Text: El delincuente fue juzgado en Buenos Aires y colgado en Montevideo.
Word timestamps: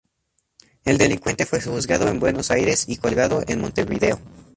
El 0.83 0.97
delincuente 0.97 1.45
fue 1.45 1.61
juzgado 1.61 2.07
en 2.07 2.19
Buenos 2.19 2.49
Aires 2.49 2.85
y 2.87 2.97
colgado 2.97 3.43
en 3.45 3.61
Montevideo. 3.61 4.19